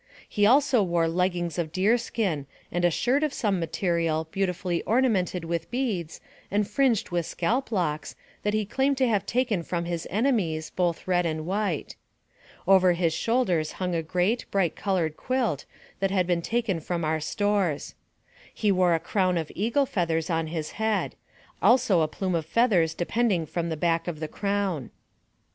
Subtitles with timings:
[0.27, 4.81] He wore also leggings of deer skin, and a shirt of the same material, beautifully
[4.81, 9.85] ornamented with beads, and fringed with scalp locks, that he claimed to have taken from
[9.85, 11.95] his enemies, both red and white.
[12.67, 15.65] Over his shoulders hung a great, bright colored quilt,
[15.99, 17.93] that had been taken from our stores.
[18.51, 21.13] He wore a crown of eagle feathers on his head;
[21.61, 24.89] also a plume of feathers depending from the back of the crown.